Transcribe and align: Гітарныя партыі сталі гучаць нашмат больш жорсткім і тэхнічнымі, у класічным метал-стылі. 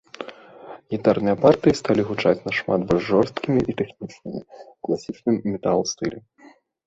Гітарныя 0.93 1.35
партыі 1.43 1.77
сталі 1.81 2.05
гучаць 2.09 2.41
нашмат 2.47 2.81
больш 2.91 3.03
жорсткім 3.11 3.53
і 3.69 3.77
тэхнічнымі, 3.81 4.39
у 4.71 4.75
класічным 4.87 5.35
метал-стылі. 5.51 6.17